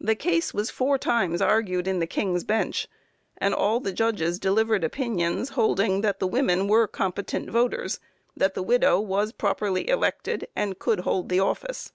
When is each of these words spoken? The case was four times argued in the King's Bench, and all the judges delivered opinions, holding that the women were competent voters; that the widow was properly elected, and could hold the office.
The 0.00 0.14
case 0.14 0.54
was 0.54 0.70
four 0.70 0.96
times 0.96 1.42
argued 1.42 1.88
in 1.88 1.98
the 1.98 2.06
King's 2.06 2.44
Bench, 2.44 2.86
and 3.36 3.52
all 3.52 3.80
the 3.80 3.90
judges 3.92 4.38
delivered 4.38 4.84
opinions, 4.84 5.48
holding 5.48 6.02
that 6.02 6.20
the 6.20 6.28
women 6.28 6.68
were 6.68 6.86
competent 6.86 7.50
voters; 7.50 7.98
that 8.36 8.54
the 8.54 8.62
widow 8.62 9.00
was 9.00 9.32
properly 9.32 9.88
elected, 9.88 10.46
and 10.54 10.78
could 10.78 11.00
hold 11.00 11.30
the 11.30 11.40
office. 11.40 11.90